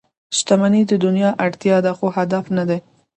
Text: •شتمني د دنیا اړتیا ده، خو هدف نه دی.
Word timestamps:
•شتمني 0.37 0.81
د 0.87 0.91
دنیا 1.05 1.31
اړتیا 1.45 1.77
ده، 1.85 1.91
خو 1.97 2.05
هدف 2.17 2.45
نه 2.57 2.63
دی. 2.69 2.79